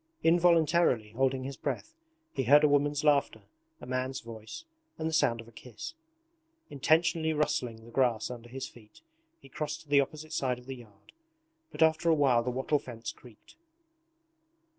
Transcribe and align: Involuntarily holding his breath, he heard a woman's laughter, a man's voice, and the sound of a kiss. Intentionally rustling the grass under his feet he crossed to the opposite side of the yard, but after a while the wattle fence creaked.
Involuntarily 0.23 1.11
holding 1.11 1.43
his 1.43 1.57
breath, 1.57 1.93
he 2.33 2.45
heard 2.45 2.63
a 2.63 2.67
woman's 2.67 3.03
laughter, 3.03 3.43
a 3.79 3.85
man's 3.85 4.19
voice, 4.19 4.65
and 4.97 5.07
the 5.07 5.13
sound 5.13 5.39
of 5.39 5.47
a 5.47 5.51
kiss. 5.51 5.93
Intentionally 6.71 7.33
rustling 7.33 7.85
the 7.85 7.91
grass 7.91 8.31
under 8.31 8.49
his 8.49 8.67
feet 8.67 9.01
he 9.39 9.47
crossed 9.47 9.81
to 9.81 9.89
the 9.89 10.01
opposite 10.01 10.33
side 10.33 10.57
of 10.57 10.65
the 10.65 10.77
yard, 10.77 11.11
but 11.71 11.83
after 11.83 12.09
a 12.09 12.15
while 12.15 12.41
the 12.41 12.49
wattle 12.49 12.79
fence 12.79 13.11
creaked. 13.11 13.57